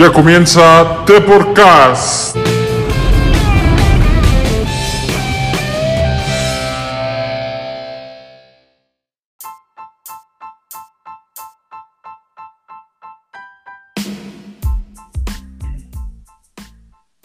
[0.00, 2.34] Ya comienza The Podcast.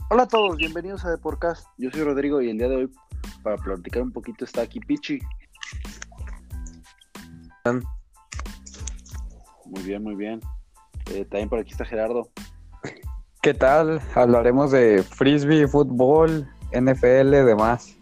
[0.10, 1.66] Hola a todos, bienvenidos a The Podcast.
[1.78, 2.92] Yo soy Rodrigo y el día de hoy,
[3.42, 5.20] para platicar un poquito, está aquí Pichi.
[9.64, 10.42] Muy bien, muy bien.
[11.12, 12.30] Eh, también por aquí está Gerardo.
[13.46, 14.02] ¿Qué tal?
[14.16, 17.96] Hablaremos de frisbee, fútbol, NFL, demás.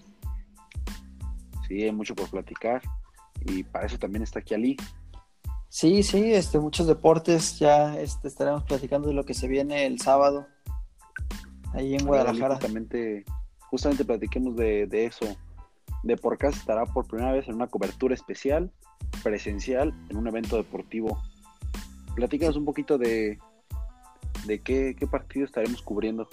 [1.68, 2.82] Sí, hay mucho por platicar.
[3.42, 4.78] Y para eso también está aquí Ali.
[5.68, 7.60] Sí, sí, este, muchos deportes.
[7.60, 10.48] Ya este, estaremos platicando de lo que se viene el sábado.
[11.74, 12.56] Ahí en Guadalajara.
[12.56, 13.26] Justamente,
[13.70, 15.26] justamente platiquemos de, de eso.
[16.04, 18.72] De Podcast estará por primera vez en una cobertura especial,
[19.22, 21.22] presencial, en un evento deportivo.
[22.16, 23.40] Platícanos un poquito de,
[24.46, 26.28] de qué, qué partido estaremos cubriendo.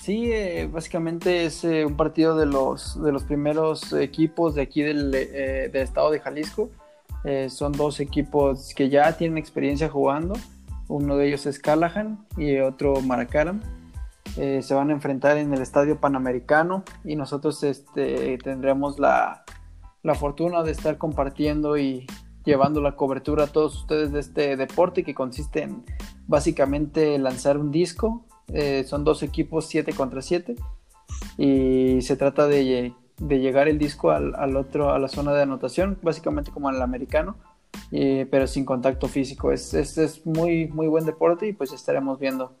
[0.00, 4.82] Sí, eh, básicamente es eh, un partido de los, de los primeros equipos de aquí
[4.82, 6.70] del, eh, del estado de Jalisco.
[7.50, 10.34] Son dos equipos que ya tienen experiencia jugando.
[10.86, 13.60] Uno de ellos es Callahan y otro Maracaram.
[14.34, 19.44] Se van a enfrentar en el Estadio Panamericano y nosotros este, tendremos la,
[20.02, 22.06] la fortuna de estar compartiendo y
[22.48, 25.84] llevando la cobertura a todos ustedes de este deporte que consiste en
[26.26, 28.24] básicamente lanzar un disco.
[28.48, 30.56] Eh, son dos equipos 7 contra 7
[31.36, 35.42] y se trata de, de llegar el disco al, al, otro, a la zona de
[35.42, 37.36] anotación, básicamente como el americano,
[37.92, 39.52] eh, pero sin contacto físico.
[39.52, 42.56] Es, es, es, muy, muy buen deporte y pues estaremos viendo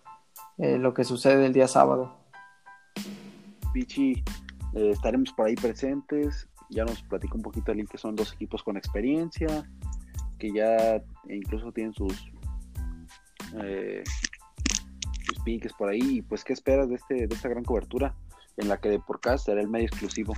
[0.58, 2.14] eh, lo que sucede el día sábado.
[3.72, 4.22] Pichi,
[4.74, 6.46] eh, estaremos por ahí presentes.
[6.70, 9.68] Ya nos platicó un poquito el que son dos equipos con experiencia,
[10.38, 12.30] que ya incluso tienen sus,
[13.62, 14.02] eh,
[15.26, 16.22] sus piques por ahí.
[16.22, 18.14] Pues, ¿qué esperas de, este, de esta gran cobertura
[18.56, 20.34] en la que de podcast será el medio exclusivo?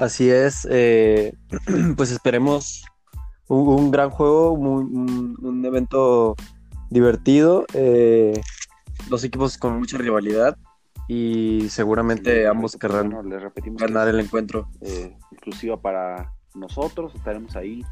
[0.00, 1.34] Así es, eh,
[1.96, 2.86] pues esperemos
[3.48, 6.36] un, un gran juego, un, un, evento
[6.88, 8.40] divertido, eh,
[9.10, 10.56] dos equipos con mucha rivalidad
[11.08, 14.68] y seguramente ambos querrán bueno, les repetimos ganar el encuentro.
[14.80, 17.84] Eh, exclusiva para nosotros, estaremos ahí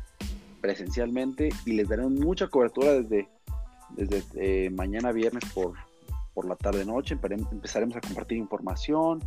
[0.61, 3.29] presencialmente y les daremos mucha cobertura desde,
[3.91, 5.75] desde eh, mañana viernes por,
[6.33, 7.19] por la tarde noche,
[7.51, 9.21] empezaremos a compartir información,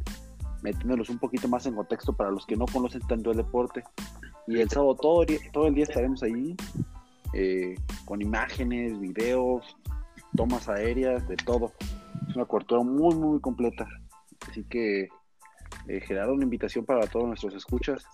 [0.61, 3.83] metiéndolos un poquito más en contexto para los que no conocen tanto el deporte.
[4.47, 6.55] Y el sábado todo, todo el día estaremos ahí
[7.33, 7.75] eh,
[8.05, 9.75] con imágenes, videos,
[10.35, 11.73] tomas aéreas, de todo.
[12.27, 13.87] Es una cobertura muy, muy completa.
[14.49, 15.09] Así que,
[15.87, 18.05] eh, Gerardo, una invitación para todos nuestros escuchas.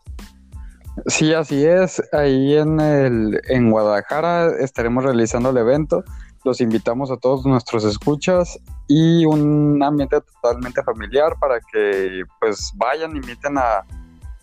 [1.05, 2.01] Sí, así es.
[2.11, 6.03] Ahí en, el, en Guadalajara estaremos realizando el evento.
[6.43, 13.15] Los invitamos a todos nuestros escuchas y un ambiente totalmente familiar para que pues vayan,
[13.15, 13.85] inviten a,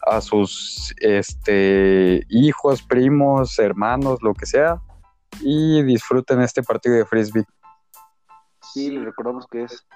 [0.06, 4.80] a sus este, hijos, primos, hermanos, lo que sea,
[5.40, 7.44] y disfruten este partido de frisbee.
[8.74, 9.86] Sí, recordamos que es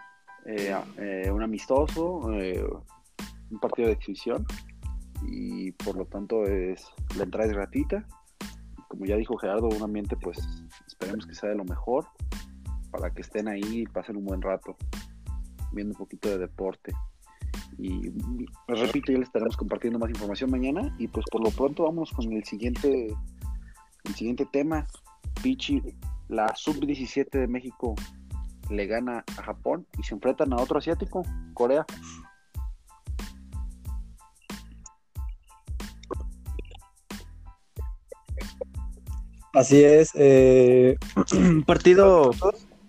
[0.47, 2.65] eh, eh, un amistoso, eh,
[3.51, 4.47] un partido de exhibición,
[5.27, 8.07] y por lo tanto es la entrada es gratuita.
[8.87, 10.39] Como ya dijo Gerardo, un ambiente pues
[10.87, 12.07] esperemos que sea de lo mejor
[12.93, 14.77] para que estén ahí y pasen un buen rato
[15.73, 16.93] viendo un poquito de deporte.
[17.79, 18.11] Y
[18.69, 20.95] pues repito, ya les estaremos compartiendo más información mañana.
[20.99, 23.09] Y pues por lo pronto vamos con el siguiente,
[24.05, 24.87] el siguiente tema.
[25.43, 25.83] Pichi,
[26.29, 27.97] la sub-17 de México
[28.71, 31.23] le gana a Japón y se enfrentan a otro asiático,
[31.55, 31.85] Corea.
[39.55, 40.97] Así es, eh,
[41.33, 42.31] un partido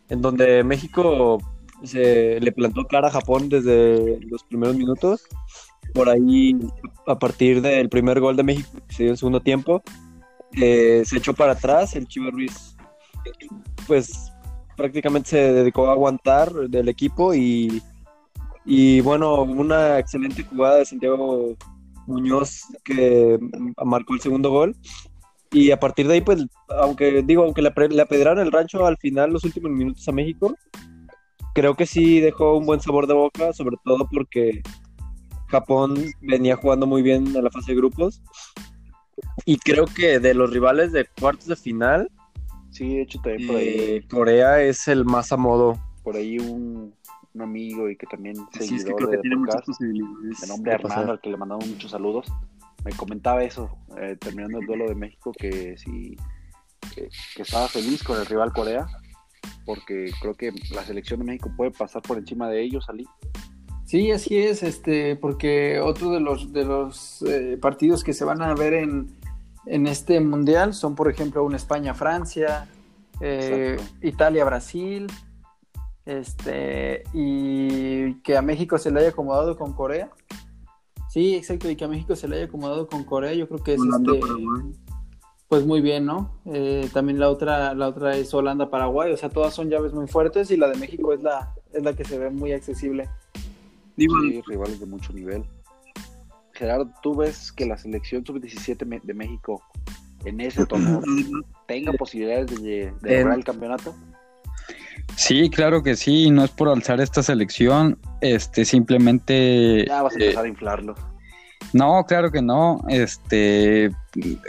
[0.10, 1.40] en donde México
[1.84, 5.24] se le plantó cara a Japón desde los primeros minutos.
[5.94, 6.56] Por ahí,
[7.08, 9.82] a partir del primer gol de México, que se dio el segundo tiempo,
[10.54, 11.96] eh, se echó para atrás.
[11.96, 12.76] El Chivo Ruiz,
[13.88, 14.29] pues
[14.80, 17.84] prácticamente se dedicó a aguantar del equipo y,
[18.66, 21.56] y bueno, una excelente jugada de Santiago
[22.08, 23.38] Muñoz que
[23.84, 24.76] marcó el segundo gol.
[25.52, 29.34] Y a partir de ahí, pues, aunque digo, aunque le apedraron el rancho al final,
[29.34, 30.56] los últimos minutos a México,
[31.54, 34.62] creo que sí dejó un buen sabor de boca, sobre todo porque
[35.48, 38.22] Japón venía jugando muy bien en la fase de grupos.
[39.46, 42.10] Y creo que de los rivales de cuartos de final,
[42.72, 43.68] sí, de hecho también por ahí.
[43.68, 45.78] Eh, Corea es el más a modo.
[46.04, 46.94] Por ahí un,
[47.34, 50.42] un amigo y que también sí, es que creo que tiene muchas posibilidades.
[50.42, 52.28] De nombre Hernando, al que le mandamos muchos saludos.
[52.84, 55.76] me comentaba eso, eh, terminando el duelo de México, que
[56.96, 58.88] que, que estaba feliz con el rival Corea,
[59.66, 63.06] porque creo que la selección de México puede pasar por encima de ellos, Ali.
[63.86, 68.42] Sí, así es, este, porque otro de los de los eh, partidos que se van
[68.42, 69.19] a ver en,
[69.70, 72.68] en este mundial son, por ejemplo, un España-Francia,
[73.22, 73.78] eh.
[74.02, 75.08] Italia-Brasil,
[76.06, 80.10] este, y que a México se le haya acomodado con Corea.
[81.08, 83.76] Sí, exacto, y que a México se le haya acomodado con Corea, yo creo que
[83.76, 84.76] es Holanda, este, Paraguay.
[85.48, 86.40] pues muy bien, ¿no?
[86.46, 90.50] Eh, también la otra, la otra es Holanda-Paraguay, o sea, todas son llaves muy fuertes
[90.50, 93.08] y la de México es la, es la que se ve muy accesible.
[93.96, 95.46] Digo, Sí, rivales de mucho nivel.
[96.60, 99.64] Gerardo, ¿tú ves que la selección sub-17 me- de México
[100.26, 101.02] en ese torneo
[101.68, 103.96] tenga posibilidades de, de lograr el campeonato?
[105.16, 110.20] Sí, claro que sí, no es por alzar esta selección, este simplemente Ya vas a
[110.20, 110.96] eh, empezar a inflarlo.
[111.74, 113.90] no, claro que no, este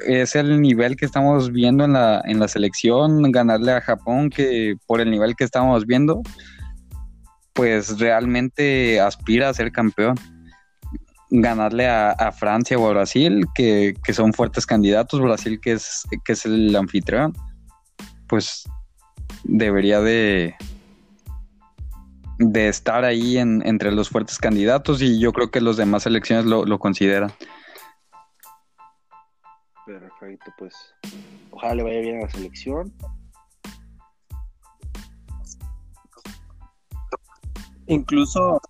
[0.06, 4.74] es el nivel que estamos viendo en la en la selección, ganarle a Japón que
[4.86, 6.22] por el nivel que estamos viendo
[7.52, 10.14] pues realmente aspira a ser campeón.
[11.30, 16.04] Ganarle a, a Francia o a Brasil, que, que son fuertes candidatos, Brasil que es,
[16.24, 17.32] que es el anfitrión,
[18.28, 18.64] pues
[19.44, 20.54] debería de,
[22.38, 26.46] de estar ahí en- entre los fuertes candidatos y yo creo que los demás selecciones
[26.46, 27.32] lo, lo consideran.
[29.86, 30.74] Perfecto, pues
[31.52, 32.92] ojalá le vaya bien a la selección.
[37.90, 38.60] incluso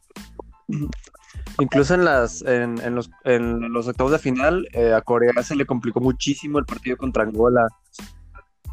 [1.60, 5.56] incluso en las en, en los, en los octavos de final eh, a Corea se
[5.56, 7.66] le complicó muchísimo el partido contra Angola.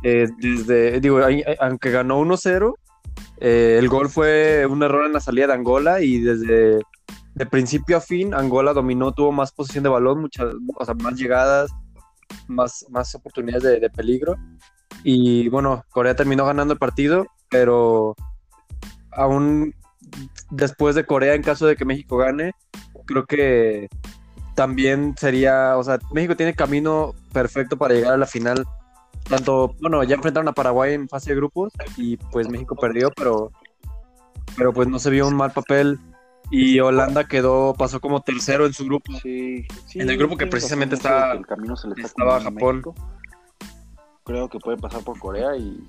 [0.04, 2.74] Eh, desde digo ahí- aunque ganó 1-0
[3.40, 6.80] eh, el gol fue un error en la salida de Angola y desde
[7.34, 11.16] de principio a fin Angola dominó tuvo más posición de balón muchas o sea, más
[11.16, 11.72] llegadas
[12.48, 14.36] más más oportunidades de, de peligro.
[15.04, 18.16] Y bueno Corea terminó ganando el partido pero
[19.12, 19.74] aún
[20.52, 22.54] después de Corea, en caso de que México gane,
[23.08, 23.90] creo que
[24.54, 28.66] también sería, o sea, México tiene camino perfecto para llegar a la final.
[29.30, 33.52] Tanto, bueno, ya enfrentaron a Paraguay en fase de grupos y pues México perdió, pero,
[34.56, 36.00] pero pues no se vio un mal papel
[36.50, 39.12] y Holanda quedó, pasó como tercero en su grupo.
[39.22, 41.88] Sí, sí, En el grupo que precisamente razón, mucho de estaba- que el camino se
[41.90, 42.76] le está estaba Japón.
[42.78, 42.96] México.
[44.24, 45.86] Creo que puede pasar por Corea y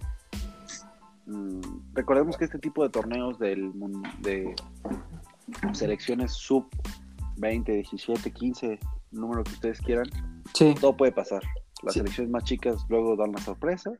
[1.26, 1.61] mm,
[1.94, 3.73] recordemos que este tipo de torneos del
[4.21, 4.55] de
[5.73, 6.67] selecciones sub
[7.38, 8.79] 20, 17, 15,
[9.12, 10.06] número que ustedes quieran,
[10.55, 11.43] Sí, todo puede pasar.
[11.82, 12.00] Las Sí.
[12.00, 13.90] selecciones más chicas luego dan la sorpresa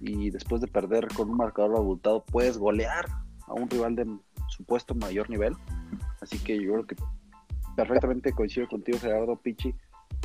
[0.00, 3.06] y después de perder con un marcador abultado puedes golear
[3.46, 4.06] a un rival de
[4.48, 5.54] supuesto mayor nivel.
[6.20, 6.96] Así que yo creo que
[7.76, 9.74] perfectamente coincido contigo, Gerardo Pichi.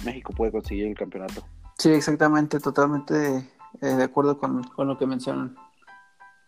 [0.04, 1.46] México puede conseguir el campeonato.
[1.78, 3.38] sí, exactamente, totalmente
[3.82, 5.56] eh, de acuerdo con, con lo que mencionan.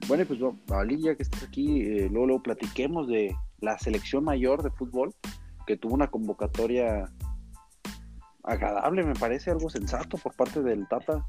[0.07, 0.39] Bueno, y pues
[0.71, 5.13] Ali, ya que estás aquí, eh, luego, luego platiquemos de la selección mayor de fútbol,
[5.67, 7.11] que tuvo una convocatoria
[8.43, 11.25] agradable, me parece algo sensato por parte del Tata.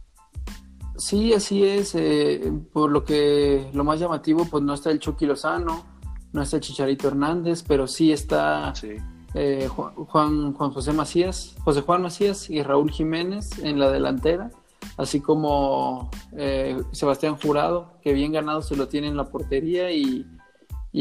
[0.96, 1.94] Sí, así es.
[1.94, 5.84] eh, por lo que lo más llamativo, pues no está el Chucky Lozano,
[6.32, 8.94] no está el Chicharito Hernández, pero sí está Sí.
[9.34, 14.50] eh, Juan, Juan Juan José Macías, José Juan Macías y Raúl Jiménez en la delantera,
[14.96, 20.24] así como eh, Sebastián Jurado, que bien ganado se lo tiene en la portería y,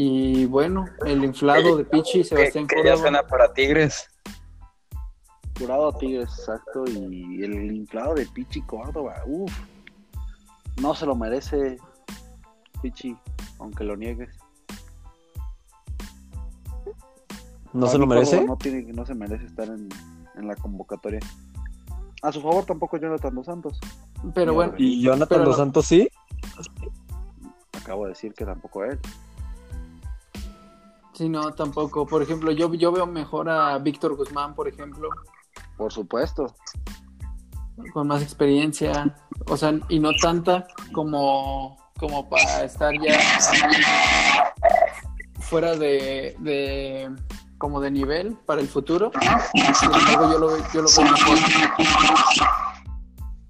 [0.00, 2.96] y bueno, el inflado de Pichi, Que, Sebastián que ya Córdoba.
[3.02, 4.08] suena para Tigres.
[5.58, 9.52] Jurado a Tigres, exacto, y el inflado de Pichi Córdoba, uff,
[10.80, 11.78] no se lo merece
[12.80, 13.16] Pichi,
[13.58, 14.30] aunque lo niegues.
[17.72, 18.44] ¿No se lo merece?
[18.44, 19.88] No, tiene, no se merece estar en,
[20.36, 21.18] en la convocatoria.
[22.22, 23.80] A su favor tampoco Jonathan Dos Santos.
[24.32, 26.08] Pero bueno, ¿Y Jonathan Dos no- Santos sí?
[27.72, 28.98] Acabo de decir que tampoco él.
[31.18, 32.06] Sí, no, tampoco.
[32.06, 35.08] Por ejemplo, yo, yo veo mejor a Víctor Guzmán, por ejemplo,
[35.76, 36.54] Por supuesto.
[37.92, 39.14] con más experiencia,
[39.46, 43.18] o sea, y no tanta como, como para estar ya
[45.40, 47.10] fuera de, de
[47.58, 49.10] como de nivel para el futuro.
[49.74, 51.38] Sin embargo, yo lo, veo- yo lo veo mejor.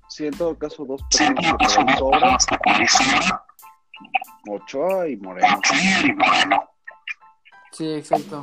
[0.09, 2.57] Sí, en todo caso, dos personas que.
[4.51, 5.61] Ochoa y Moreno.
[7.73, 8.43] Sí, exacto.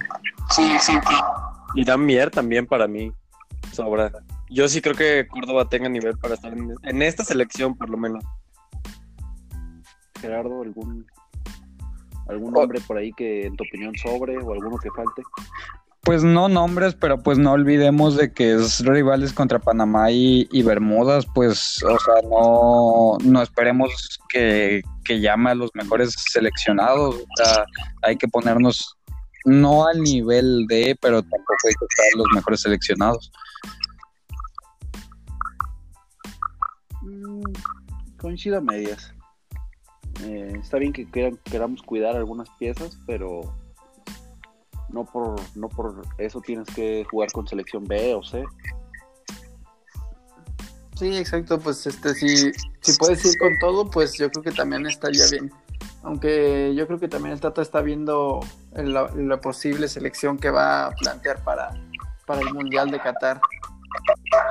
[1.75, 3.11] Y Dan Mier también para mí
[3.71, 4.11] sobra.
[4.49, 7.97] Yo sí creo que Córdoba tenga nivel para estar en, en esta selección, por lo
[7.97, 8.23] menos.
[10.21, 11.05] Gerardo, ¿algún,
[12.27, 12.61] algún Oh.
[12.61, 15.23] nombre por ahí que en tu opinión sobre o alguno que falte?
[16.05, 20.61] pues no nombres, pero pues no olvidemos de que es rivales contra Panamá y, y
[20.61, 27.43] Bermudas, pues, o sea, no, no esperemos que, que llame a los mejores seleccionados, o
[27.43, 27.65] sea,
[28.03, 28.95] hay que ponernos
[29.45, 33.31] no al nivel de, pero tampoco hay que estar los mejores seleccionados.
[37.01, 37.43] Mm,
[38.19, 39.13] coincido a medias.
[40.23, 43.41] Eh, está bien que queran- queramos cuidar algunas piezas, pero
[44.89, 48.43] no por, no por eso tienes que jugar con selección B o C.
[50.97, 54.85] Sí, exacto, pues este si, si puedes ir con todo, pues yo creo que también
[54.87, 55.51] estaría bien.
[56.03, 58.39] Aunque yo creo que también el Tata está viendo
[58.75, 61.71] la, la posible selección que va a plantear para,
[62.25, 63.39] para el Mundial de Qatar.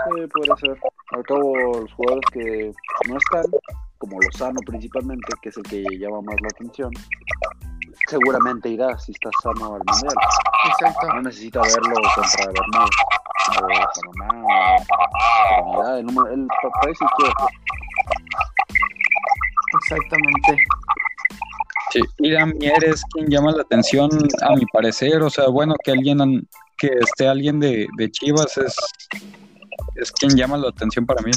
[0.05, 0.79] Sí, podría ser.
[1.11, 2.73] Al cabo, los jugadores que
[3.09, 3.45] no están,
[3.99, 6.91] como Lozano principalmente, que es el que llama más la atención,
[8.09, 10.15] seguramente irá si está sano al Mundial.
[10.71, 11.07] Exacto.
[11.15, 12.87] No necesita verlo contra Bermuda
[13.49, 13.67] o
[14.17, 14.47] Panamá
[15.61, 15.99] o Trinidad.
[15.99, 16.49] El,
[16.83, 17.35] país quiere.
[19.83, 20.67] Exactamente.
[21.95, 24.11] Sí, Mier es quien llama la atención,
[24.43, 25.23] a mi parecer.
[25.23, 28.75] O sea, bueno, que alguien que esté alguien de, de Chivas es,
[29.95, 31.31] es quien llama la atención para mí.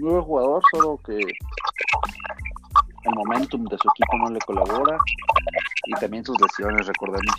[0.00, 4.98] Muy buen jugador, solo que el momentum de su equipo no le colabora
[5.86, 7.36] y también sus lesiones, recordemos.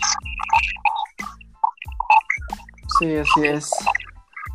[2.98, 3.70] Sí, así es.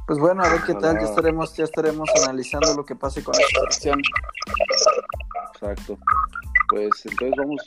[0.08, 3.36] Pues bueno, a ver qué tal, ya estaremos, ya estaremos analizando lo que pase con
[3.36, 4.02] esta selección.
[5.62, 5.98] Exacto.
[6.70, 7.62] Pues entonces vamos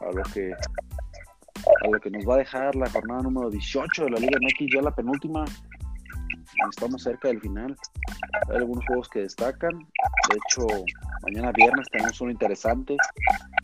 [0.00, 4.10] a lo que a lo que nos va a dejar la jornada número 18 de
[4.10, 5.44] la Liga MX, ya la penúltima.
[6.70, 7.76] Estamos cerca del final.
[8.50, 9.78] Hay algunos juegos que destacan.
[9.78, 10.66] De hecho,
[11.22, 12.96] mañana viernes tenemos uno interesante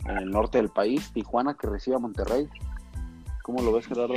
[0.07, 2.47] en el norte del país, Tijuana que recibe a Monterrey.
[3.43, 4.15] ¿Cómo lo ves, Gerardo?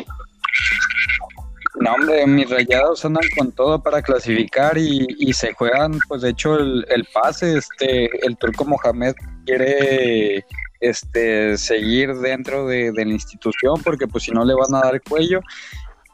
[1.80, 6.56] No, hombre, mis rayados andan con todo para clasificar y, se juegan, pues de hecho,
[6.56, 7.58] el, el pase.
[7.58, 9.14] Este, el turco Mohamed
[9.48, 10.44] quiere
[10.80, 15.00] este, seguir dentro de, de la institución porque, pues, si no, le van a dar
[15.02, 15.40] cuello.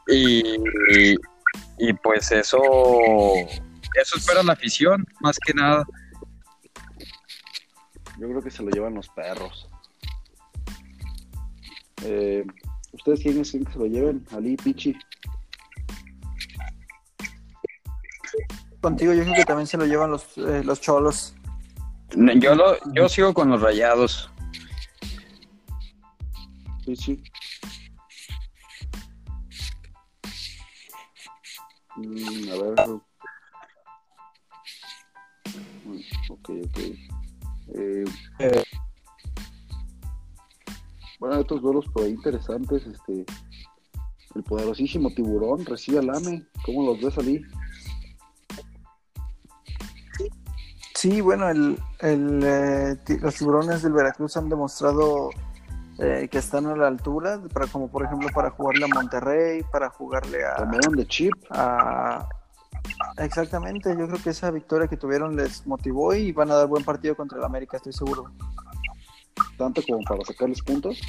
[0.07, 0.55] Y,
[0.95, 1.15] y,
[1.79, 5.85] y, pues eso, eso espera la afición, más que nada.
[8.19, 9.67] Yo creo que se lo llevan los perros.
[12.03, 12.45] Eh,
[12.93, 14.25] ¿Ustedes quiénes quieren que se lo lleven?
[14.31, 14.95] Ali, Pichi.
[18.79, 21.35] Contigo yo creo que también se lo llevan los, eh, los cholos.
[22.15, 24.29] Yo, lo, yo sigo con los rayados.
[26.85, 27.21] Pichi.
[31.97, 32.89] Mm, a ver.
[35.85, 36.79] Mm, Ok, ok.
[37.77, 38.05] Eh,
[41.19, 42.85] bueno, hay otros duelos por ahí interesantes.
[42.85, 43.25] Este,
[44.35, 46.45] el poderosísimo tiburón recibe al AME.
[46.65, 47.41] ¿Cómo los ves, Ali?
[51.05, 55.29] Sí, bueno, el, el, eh, los tiburones del Veracruz han demostrado
[55.99, 59.91] eh, que están a la altura, para, como por ejemplo para jugarle a Monterrey, para
[59.91, 61.31] jugarle a, Cambiaron de chip.
[61.51, 62.27] a-
[63.17, 66.83] Exactamente, yo creo que esa victoria que tuvieron les motivó y van a dar buen
[66.83, 68.31] partido contra el América, estoy seguro.
[69.59, 70.99] tanto como para sacarles puntos.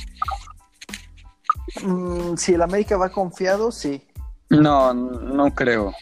[1.82, 4.06] Mm, si el América va confiado, sí.
[4.50, 5.94] No, no creo.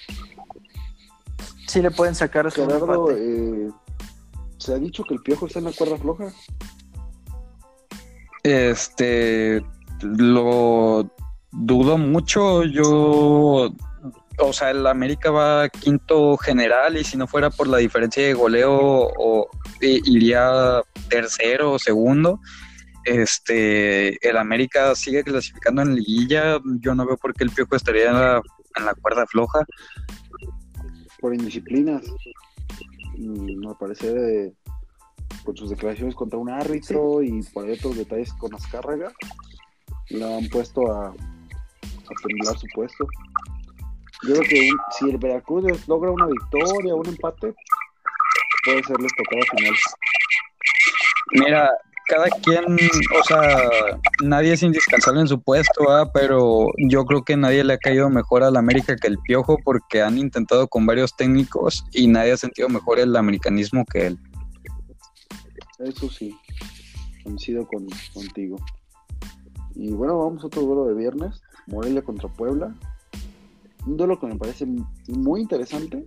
[1.69, 3.71] Sí le pueden sacar su Gerardo, eh,
[4.65, 6.33] se ha dicho que el piojo está en la cuerda floja.
[8.43, 9.63] Este,
[10.01, 11.11] lo
[11.53, 12.65] dudo mucho.
[12.65, 13.71] Yo,
[14.39, 18.33] o sea, el América va quinto general y si no fuera por la diferencia de
[18.33, 19.51] goleo, o,
[19.83, 22.41] iría tercero o segundo.
[23.05, 26.59] Este, el América sigue clasificando en liguilla.
[26.81, 28.43] Yo no veo por qué el Piojo estaría en la,
[28.77, 29.67] en la cuerda floja.
[31.21, 32.03] por indisciplinas.
[33.17, 34.53] Mm, Me parece de-
[35.45, 39.13] con sus declaraciones contra un árbitro y por ahí otros detalles con Azcárraga,
[40.11, 43.07] la han puesto a, a temblar su puesto.
[44.27, 47.55] Yo creo que un- si el Veracruz logra una victoria o un empate,
[48.65, 49.75] puede serles tocada final.
[51.33, 51.71] Mira,
[52.07, 52.65] cada quien,
[53.19, 57.79] o sea, nadie es indispensable en su puesto, pero yo creo que nadie le ha
[57.79, 62.33] caído mejor al América que el Piojo porque han intentado con varios técnicos y nadie
[62.33, 64.19] ha sentido mejor el americanismo que él.
[65.79, 66.37] Eso sí,
[67.23, 68.57] coincido con, contigo.
[69.75, 72.75] Y bueno, vamos a otro duelo de viernes, Morelia contra Puebla.
[73.87, 74.67] Un duelo que me parece
[75.09, 76.07] muy interesante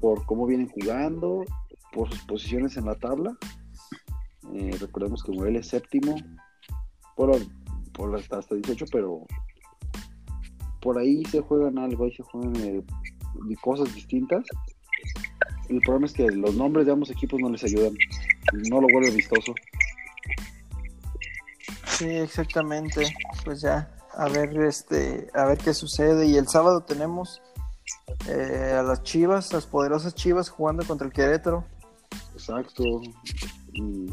[0.00, 1.44] por cómo vienen jugando,
[1.92, 3.36] por sus posiciones en la tabla.
[4.54, 6.16] Eh, recordemos que Morelia es séptimo,
[7.16, 7.38] Puebla
[7.98, 9.26] o hasta, hasta 18, pero
[10.80, 12.82] por ahí se juegan algo, ahí se juegan eh,
[13.60, 14.44] cosas distintas.
[15.68, 17.94] El problema es que los nombres de ambos equipos no les ayudan,
[18.70, 19.54] no lo vuelve vistoso.
[21.86, 23.14] Sí, exactamente.
[23.44, 26.26] Pues ya, a ver, este, a ver qué sucede.
[26.26, 27.42] Y el sábado tenemos
[28.26, 31.64] eh, a las Chivas, las poderosas Chivas jugando contra el Querétaro.
[32.32, 32.82] Exacto.
[33.74, 34.06] Y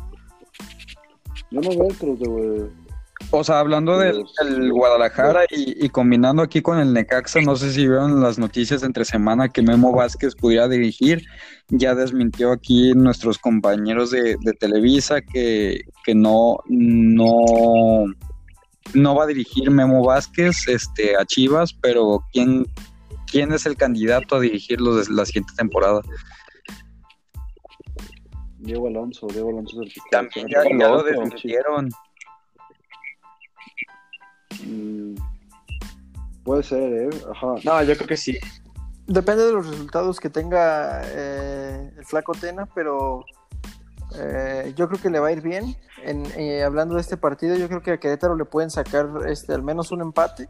[1.52, 2.70] Yo no veo, pero de,
[3.32, 7.72] O sea, hablando del, del Guadalajara y, y combinando aquí con el Necaxa, no sé
[7.72, 11.26] si vieron las noticias entre semana que Memo Vázquez pudiera dirigir.
[11.70, 18.06] Ya desmintió aquí nuestros compañeros de, de Televisa que, que no, no,
[18.94, 22.66] no va a dirigir Memo Vázquez este, a Chivas, pero ¿quién,
[23.30, 26.02] quién es el candidato a dirigirlos la siguiente temporada?
[28.58, 31.90] Diego Alonso, Diego Alonso es el que También ya, ya lo desmintieron.
[34.64, 35.16] Mm,
[36.48, 37.10] Puede ser, ¿eh?
[37.30, 37.56] Ajá.
[37.66, 38.38] No, yo creo que sí.
[39.06, 43.26] Depende de los resultados que tenga eh, el Flaco Tena, pero
[44.16, 45.76] eh, yo creo que le va a ir bien.
[46.04, 49.54] En, eh, hablando de este partido, yo creo que a Querétaro le pueden sacar este,
[49.54, 50.48] al menos un empate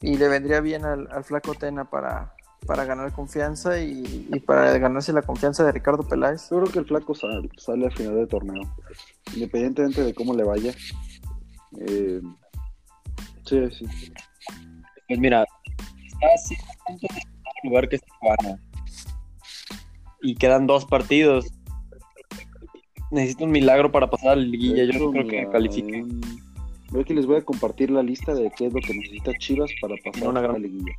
[0.00, 2.34] y le vendría bien al, al Flaco Tena para,
[2.66, 6.48] para ganar confianza y, y para ganarse la confianza de Ricardo Peláez.
[6.50, 8.62] Yo creo que el flaco sale, sale al final del torneo.
[9.34, 10.72] Independientemente de cómo le vaya.
[11.80, 12.20] Eh,
[13.44, 13.86] sí, sí.
[15.08, 18.58] Pues mira, está a puntos del lugar que es Tijuana.
[20.22, 21.46] Y quedan dos partidos.
[23.10, 24.84] Necesito un milagro para pasar a la liguilla.
[24.84, 26.02] Yo no creo que califique.
[26.02, 26.20] mm,
[26.92, 29.70] Yo aquí les voy a compartir la lista de qué es lo que necesita Chivas
[29.80, 30.92] para pasar Una a gran- la liguilla.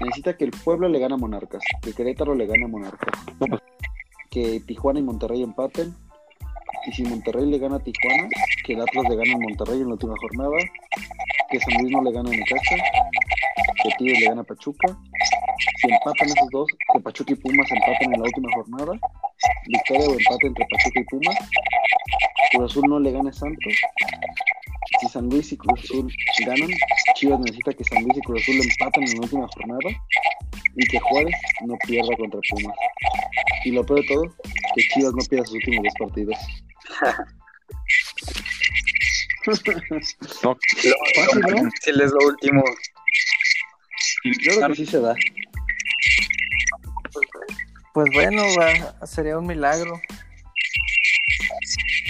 [0.00, 3.20] Necesita que el Pueblo le gane a Monarcas, que Querétaro le gane a Monarcas,
[4.30, 5.94] que Tijuana y Monterrey empaten,
[6.86, 8.28] y si Monterrey le gana a Tijuana,
[8.64, 10.56] que el Atlas le gane a Monterrey en la última jornada,
[11.50, 12.76] que San Luis no le gane a Necaxa,
[13.82, 14.98] que Tigres le gane a Pachuca,
[15.80, 18.92] si empatan esos dos, que Pachuca y Pumas empaten en la última jornada,
[19.66, 21.36] victoria o empate entre Pachuca y Pumas,
[22.52, 23.74] Cruz Azul no le gane a Santos,
[25.00, 26.12] si San Luis y Cruz Azul
[26.46, 26.70] ganan,
[27.22, 29.90] Chivas necesita que San Luis y Cruz Azul empaten en la última jornada
[30.74, 32.76] y que Juárez no pierda contra Pumas.
[33.64, 34.36] Y lo peor de todo,
[34.74, 36.36] que Chivas no pierda sus últimos dos partidos.
[40.42, 40.56] No,
[41.14, 41.70] Fácil, ¿no?
[41.80, 42.64] Si es lo último.
[44.24, 45.14] Yo creo que sí se da.
[47.94, 50.00] Pues bueno, va- sería un milagro.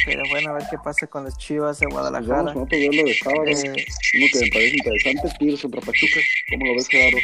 [0.04, 2.52] Pero bueno, a ver qué pasa con las Chivas de Pues vamos Guadalajara.
[2.54, 6.20] con otro duelo de sábado, Eh, uno que me parece interesante, Tigres contra Pachuca.
[6.50, 7.18] ¿Cómo lo ves, Gerardo?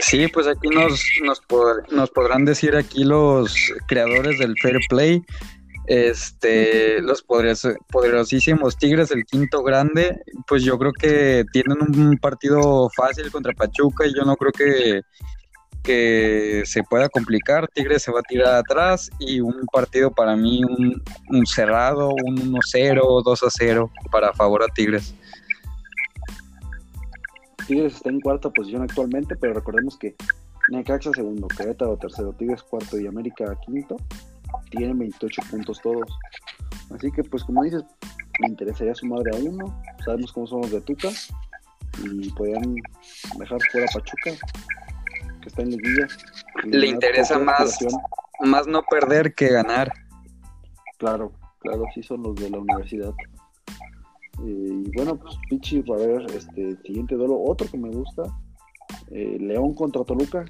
[0.00, 3.54] Sí, pues aquí nos, nos, pod- nos podrán decir aquí los
[3.88, 5.22] creadores del Fair Play,
[5.86, 12.88] este, los poderos- poderosísimos Tigres del quinto grande, pues yo creo que tienen un partido
[12.96, 15.02] fácil contra Pachuca y yo no creo que,
[15.88, 17.66] que se pueda complicar.
[17.68, 23.00] Tigres se va a tirar atrás y un partido para mí, un, cerrado, un 1-0,
[23.24, 25.14] 2-0 para favor a Tigres.
[27.66, 30.14] Tigres está en cuarta posición actualmente, pero recordemos que
[30.68, 33.96] Necaxa segundo, Querétaro tercero, Tigres cuarto y América quinto.
[34.70, 36.18] Tienen 28 puntos todos.
[36.94, 37.82] Así que, pues como dices,
[38.40, 39.82] me interesaría sumar de a uno.
[40.04, 41.08] Sabemos cómo son los de Tuca.
[42.04, 42.74] Y podrían
[43.38, 44.30] dejar fuera Pachuca,
[45.48, 46.06] que está en liguilla.
[46.64, 47.78] Le interesa más.
[48.40, 49.92] Más no perder que ganar.
[50.98, 53.12] Claro, claro, sí son los de la universidad.
[54.44, 58.22] Eh, y bueno, pues Pichi, a ver, este siguiente duelo, otro que me gusta,
[59.10, 60.44] eh, León contra Toluca.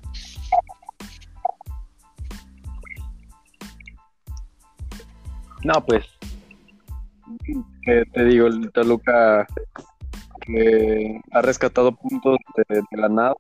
[5.65, 6.05] No, pues.
[7.87, 9.47] eh, te digo, el Toluca
[10.41, 13.35] que ha rescatado puntos de, de la nada,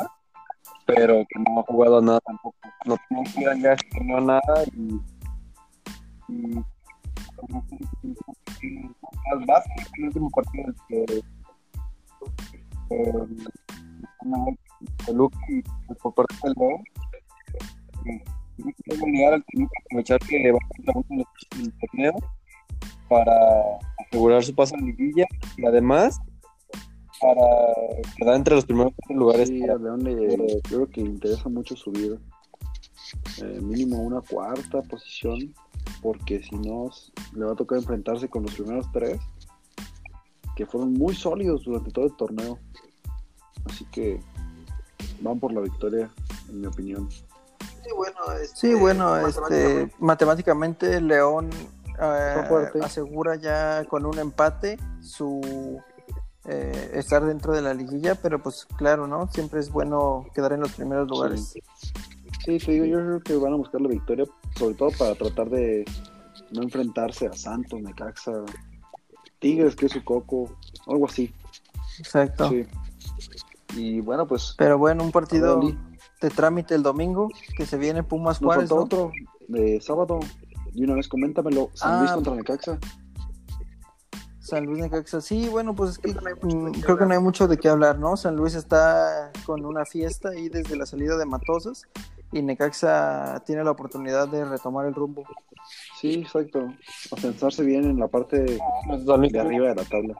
[0.88, 2.57] pero que no ha jugado a nada tampoco.
[2.87, 5.01] No tiene que que no a nada y.
[6.29, 6.64] y
[9.46, 9.64] más
[9.98, 11.05] el último partido que.
[12.90, 13.12] eh,
[15.05, 15.62] Toluca y
[16.03, 16.83] por parte del León.
[18.07, 18.24] eh,
[18.57, 18.94] que
[19.35, 20.92] al Toluca a aprovechar que va a la
[21.57, 22.14] del torneo
[23.09, 23.33] para
[23.98, 26.18] asegurar su paso en liguilla y además
[27.20, 27.42] para
[28.16, 29.48] quedar entre los primeros lugares.
[29.48, 32.18] Sí, a León le, creo que le interesa mucho subir
[33.42, 35.54] eh, mínimo una cuarta posición,
[36.02, 36.90] porque si no
[37.35, 39.18] le va a tocar enfrentarse con los primeros tres,
[40.57, 42.59] que fueron muy sólidos durante todo el torneo.
[43.64, 44.20] Así que
[45.20, 46.11] van por la victoria,
[46.48, 47.09] en mi opinión.
[48.54, 51.48] Sí, bueno, este, matemáticamente León
[52.00, 55.81] eh, asegura ya con un empate su
[56.51, 59.31] eh, estar dentro de la liguilla, pero pues claro, ¿no?
[59.33, 61.55] Siempre es bueno quedar en los primeros lugares.
[62.45, 64.25] Sí, te digo, yo creo que van a buscar la victoria,
[64.57, 65.85] sobre todo para tratar de
[66.51, 68.33] no enfrentarse a Santos, Necaxa,
[69.39, 70.51] Tigres, que es su coco,
[70.87, 71.33] algo así.
[71.99, 72.49] Exacto.
[72.49, 72.67] Sí.
[73.77, 78.39] Y bueno, pues Pero bueno, un partido de trámite el domingo, que se viene Pumas
[78.39, 78.77] Juárez, ¿no?
[78.77, 79.13] otro
[79.49, 80.21] de sábado.
[80.75, 82.15] Y una vez coméntamelo, San Luis Ah.
[82.15, 82.79] contra Necaxa.
[84.49, 85.21] San Luis Necaxa.
[85.21, 88.17] Sí, bueno, pues es que mm, creo que no hay mucho de qué hablar, ¿no?
[88.17, 91.87] San Luis está con una fiesta ahí desde la salida de Matosas
[92.33, 95.25] y Necaxa tiene la oportunidad de retomar el rumbo.
[96.01, 96.73] Sí, exacto.
[97.13, 100.15] Afianzarse bien en la parte de arriba de la tabla.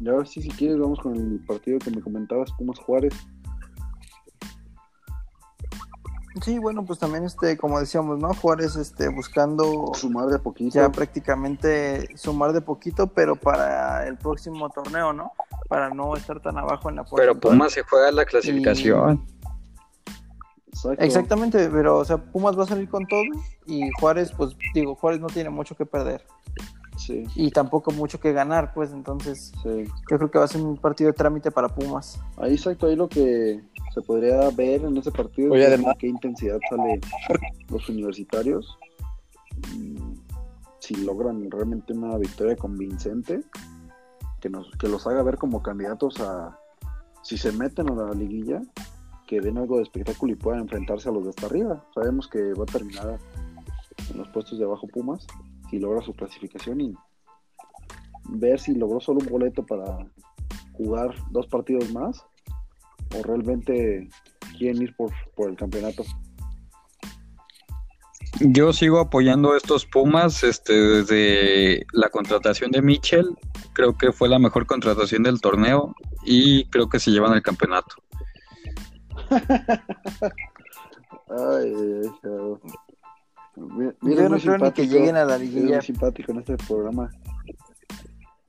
[0.00, 3.14] Y ahora sí, si quieres, vamos con el partido que me comentabas, Pumas Juárez.
[6.42, 8.32] Sí, bueno, pues también este, como decíamos, ¿no?
[8.34, 10.74] Juárez este buscando Sumar de poquito.
[10.74, 15.32] ya prácticamente sumar de poquito, pero para el próximo torneo, ¿no?
[15.68, 17.54] Para no estar tan abajo en la Pero porcentual.
[17.54, 19.24] Pumas se juega la clasificación.
[20.68, 21.02] Exacto.
[21.02, 23.22] Exactamente, pero o sea, Pumas va a salir con todo
[23.66, 26.24] y Juárez, pues digo, Juárez no tiene mucho que perder
[26.98, 29.84] Sí, y tampoco mucho que ganar, pues entonces sí.
[30.10, 32.20] yo creo que va a ser un partido de trámite para Pumas.
[32.36, 33.62] Ahí exacto, ahí lo que
[33.94, 37.00] se podría ver en ese partido Oye, es además- qué intensidad sale
[37.70, 38.76] los universitarios.
[39.74, 39.96] Y
[40.80, 43.42] si logran realmente una victoria convincente,
[44.40, 46.58] que nos, que los haga ver como candidatos a
[47.22, 48.60] si se meten a la liguilla,
[49.26, 51.84] que den algo de espectáculo y puedan enfrentarse a los de hasta arriba.
[51.94, 53.18] Sabemos que va a terminar
[54.10, 55.26] en los puestos de abajo Pumas,
[55.70, 56.94] si logra su clasificación y
[58.30, 59.98] ver si logró solo un boleto para
[60.72, 62.24] jugar dos partidos más
[63.16, 64.08] o realmente
[64.56, 66.04] quieren ir por, por el campeonato.
[68.40, 73.36] Yo sigo apoyando a estos Pumas este, desde la contratación de Mitchell.
[73.72, 77.96] Creo que fue la mejor contratación del torneo y creo que se llevan el campeonato.
[81.30, 82.02] Ay,
[84.02, 85.76] Yo no creo ni que lleguen a la liguilla.
[85.76, 87.10] muy simpático en este programa.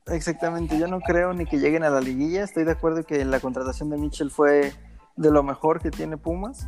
[0.07, 2.43] Exactamente, yo no creo ni que lleguen a la liguilla.
[2.43, 4.73] Estoy de acuerdo que la contratación de Mitchell fue
[5.15, 6.67] de lo mejor que tiene Pumas.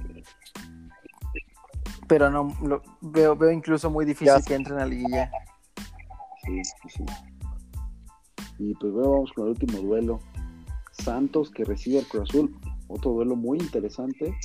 [2.07, 4.41] Pero no lo, veo, veo incluso muy difícil Ya.
[4.41, 5.31] que entren a la liguilla.
[6.43, 7.05] Sí, sí, sí.
[8.59, 10.19] Y pues bueno, vamos con el último duelo.
[10.91, 12.55] Santos que recibe al Cruz Azul.
[12.87, 14.35] Otro duelo muy interesante.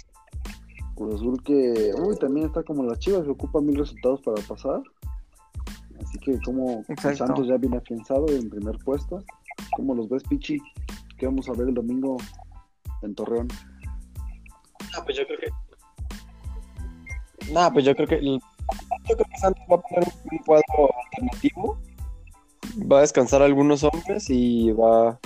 [0.96, 4.80] Cruz Azul que uy, también está como las chivas, que ocupa mil resultados para pasar.
[6.02, 7.26] Así que como Exacto.
[7.26, 9.22] Santos ya viene afianzado en primer puesto.
[9.76, 10.58] ¿Cómo los ves, Pichi?
[11.18, 12.16] ¿Qué vamos a ver el domingo
[13.02, 13.48] en Torreón?
[14.96, 15.50] Ah, pues yo creo que.
[17.52, 18.16] Nah, pues yo creo que.
[18.16, 18.40] el-
[19.08, 21.78] Yo creo que Santos va a poner un cuadro alternativo.
[22.90, 25.18] Va a descansar a algunos hombres y va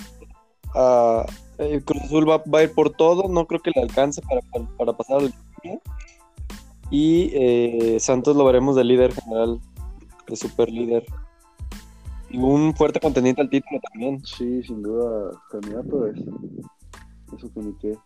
[0.75, 1.25] a.
[1.59, 3.29] el Cruz Azul va, va a ir por todo.
[3.29, 5.35] No creo que le alcance para, para, para pasar al.
[6.91, 9.61] Y eh, Santos lo veremos de líder general,
[10.27, 11.05] de super líder.
[12.31, 14.25] Y un fuerte contendiente al título también.
[14.25, 16.19] Sí, sin duda, candidato es.
[17.37, 17.97] Eso que ni qué.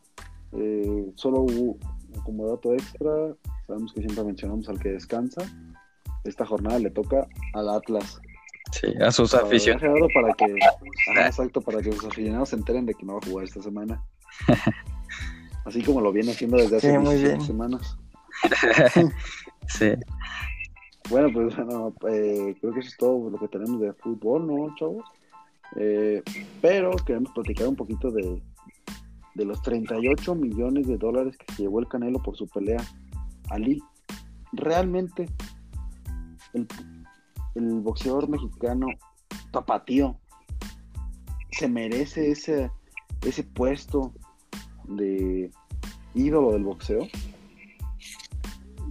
[0.53, 1.79] Eh, solo hubo-
[2.25, 3.11] como dato extra,
[3.67, 5.43] sabemos que siempre mencionamos al que descansa.
[6.25, 8.21] Esta jornada le toca al Atlas.
[8.73, 10.09] Sí, a sus Para- aficionados.
[10.15, 10.45] Para que,
[11.17, 13.63] ajá, exacto, para que los aficionados se enteren de que no va a jugar esta
[13.63, 14.03] semana.
[15.65, 17.47] Así como lo viene haciendo desde hace Sí, muy 17 bien.
[17.47, 17.97] semanas.
[19.67, 19.93] Sí.
[21.09, 24.75] Bueno, pues bueno, eh, creo que eso es todo lo que tenemos de fútbol, ¿no,
[24.77, 25.05] chavos?
[25.77, 26.23] Eh,
[26.61, 28.43] pero queremos platicar un poquito de,
[29.35, 32.83] de los 38 millones de dólares que se llevó el Canelo por su pelea.
[33.49, 33.83] Ali,
[34.53, 35.27] realmente
[36.53, 36.67] el,
[37.55, 38.87] el boxeador mexicano
[39.51, 40.19] tapatío
[41.53, 42.71] se merece ese,
[43.23, 44.13] ese puesto
[44.89, 45.51] de
[46.15, 47.07] ídolo del boxeo.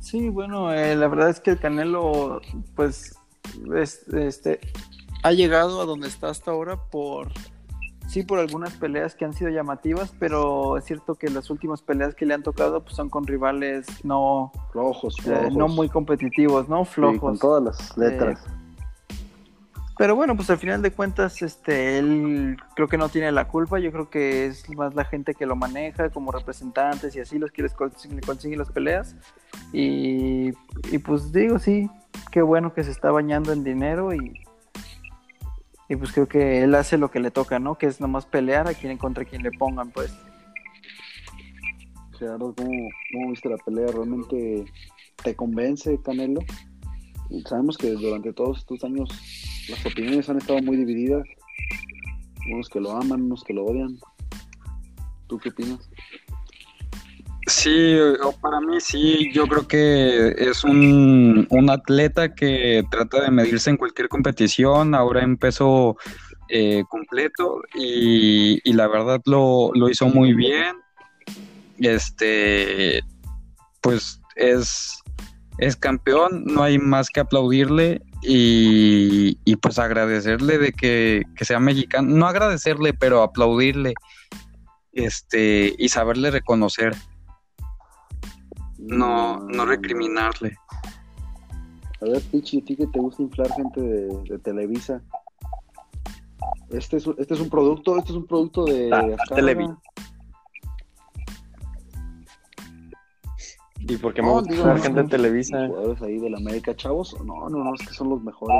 [0.01, 2.41] Sí, bueno, eh, la verdad es que el Canelo,
[2.75, 3.17] pues,
[3.75, 4.59] es- este,
[5.23, 7.29] ha llegado a donde está hasta ahora por,
[8.07, 12.15] sí, por algunas peleas que han sido llamativas, pero es cierto que las últimas peleas
[12.15, 15.55] que le han tocado, pues, son con rivales no, Flojos, eh, flojos.
[15.55, 17.39] no muy competitivos, no Sí, con flojos.
[17.39, 18.43] todas las letras.
[19.97, 23.79] Pero bueno, pues al final de cuentas, este, él creo que no tiene la culpa.
[23.79, 27.51] Yo creo que es más la gente que lo maneja como representantes y así los
[27.51, 29.15] que les consiguen, las peleas.
[29.71, 30.51] Y,
[31.05, 31.89] pues digo, sí,
[32.31, 34.41] qué bueno que se está bañando en dinero y,
[35.89, 37.77] y pues creo que él hace lo que le toca, ¿no?
[37.77, 40.11] Que es nomás pelear a quien contra quien le pongan, pues.
[42.17, 43.87] Gerardo, ¿cómo, ¿cómo viste la pelea?
[43.87, 44.65] ¿Realmente
[45.23, 46.41] te convence Canelo?
[47.47, 49.09] Sabemos que durante todos estos años
[49.69, 51.23] las opiniones han estado muy divididas.
[52.51, 53.97] Unos que lo aman, unos que lo odian.
[55.27, 55.89] ¿Tú qué opinas?
[57.47, 57.97] Sí,
[58.41, 63.77] para mí sí, yo creo que es un, un atleta que trata de medirse en
[63.77, 65.97] cualquier competición, ahora en peso
[66.47, 70.75] eh, completo y, y la verdad lo, lo hizo muy bien.
[71.79, 73.01] Este,
[73.81, 75.03] pues es,
[75.57, 81.59] es campeón, no hay más que aplaudirle y, y pues agradecerle de que, que sea
[81.59, 83.93] mexicano, no agradecerle, pero aplaudirle
[84.91, 86.95] este y saberle reconocer,
[88.77, 90.55] no, no recriminarle.
[92.01, 95.01] A ver, Pichi, ¿a ti que te gusta inflar gente de, de Televisa?
[96.69, 99.77] Este es, un- este es un producto, este es un producto de Ah, Azcárraga.
[103.87, 105.67] ¿Y por qué me No, gusta digo, la gente de los Televisa?
[105.67, 107.15] jugadores ahí de la América, chavos.
[107.25, 108.57] No, no, no, es que son los mejores.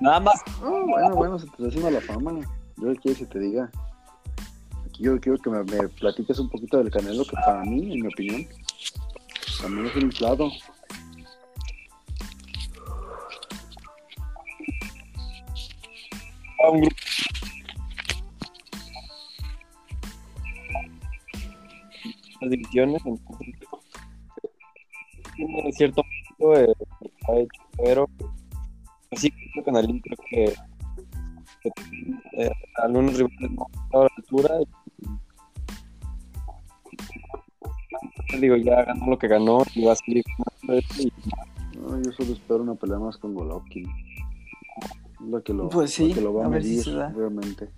[0.00, 0.42] Nada más.
[0.62, 2.32] Ah, bueno, bueno, se te está haciendo la fama.
[2.76, 3.70] Yo qué quieres que te diga.
[4.86, 8.00] Aquí yo quiero que me, me platiques un poquito del Canelo, que para mí, en
[8.02, 8.46] mi opinión,
[9.60, 10.50] también es un inflado.
[16.70, 16.96] un grupo.
[22.40, 23.54] Las divisiones, entonces,
[25.34, 26.72] tiene cierto punto, eh,
[27.28, 28.08] ha hecho, pero
[29.12, 30.54] así creo que Canalín creo que,
[31.62, 31.70] que,
[32.42, 34.54] eh, algunos rivales no han estado a la altura
[38.32, 41.12] y, digo ya ganó lo que ganó y va a seguir ganando esto y
[41.78, 43.88] No, yo solo espero una pelea más con Golovkin.
[45.28, 46.92] La que lo, Pues sí, la que lo va a, a ver si medir, se
[46.92, 47.08] da.
[47.10, 47.70] realmente.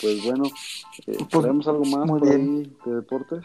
[0.00, 0.44] Pues bueno,
[1.06, 3.44] eh, Pues, ¿traemos algo más por ahí de deportes?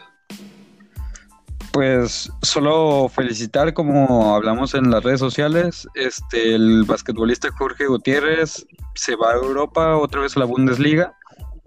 [1.72, 8.64] Pues solo felicitar, como hablamos en las redes sociales, este el basquetbolista Jorge Gutiérrez
[8.94, 11.16] se va a Europa, otra vez a la Bundesliga,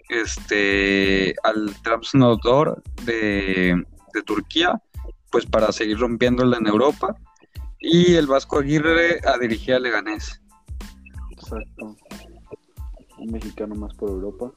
[0.08, 4.82] este al Trabzonspor de, de Turquía,
[5.30, 7.13] pues para seguir rompiéndola en Europa,
[7.80, 10.41] y el Vasco Aguirre a dirigir a Leganés.
[11.32, 11.97] Exacto.
[13.19, 14.51] Un mexicano más por Europa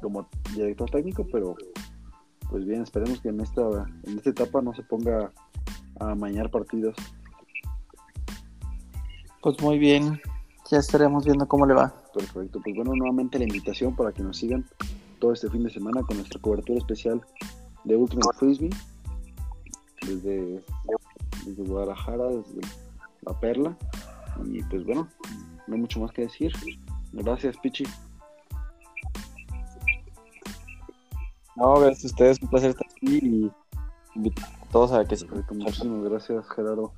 [0.00, 1.56] como director técnico, pero
[2.48, 3.62] pues bien, esperemos que en esta,
[4.04, 5.30] en esta etapa no se ponga
[6.00, 6.96] a amañar partidos.
[9.40, 10.20] Pues muy bien,
[10.70, 11.94] ya estaremos viendo cómo le va.
[12.12, 14.66] Perfecto, pues bueno, nuevamente la invitación para que nos sigan
[15.20, 17.20] todo este fin de semana con nuestra cobertura especial
[17.84, 18.70] de Ultimate Frisbee
[20.06, 20.60] desde,
[21.46, 22.60] desde Guadalajara, desde
[23.22, 23.76] La Perla.
[24.46, 25.08] Y pues bueno,
[25.66, 26.52] no hay mucho más que decir.
[27.12, 27.84] Gracias, Pichi.
[31.60, 33.50] no, gracias a ustedes, un placer estar aquí y
[34.14, 36.92] invitar a todos a que se muchísimas gracias, Gerardo.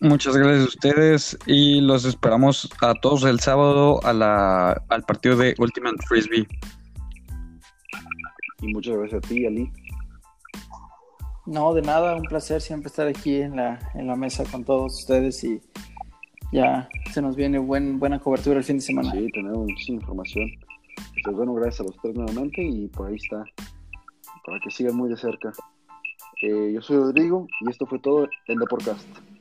[0.00, 5.36] Muchas gracias a ustedes y los esperamos a todos el sábado a la, al partido
[5.36, 6.46] de Ultimate Frisbee.
[8.60, 9.72] Y muchas gracias a ti, Ali.
[11.46, 15.00] No, de nada, un placer siempre estar aquí en la, en la mesa con todos
[15.00, 15.60] ustedes y
[16.52, 19.10] ya se nos viene buen, buena cobertura el fin de semana.
[19.10, 20.50] Sí, tenemos muchísima información.
[21.24, 23.44] Pues bueno, gracias a los tres nuevamente y por ahí está,
[24.44, 25.52] para que sigan muy de cerca.
[26.42, 29.31] Eh, yo soy Rodrigo y esto fue todo en The Podcast.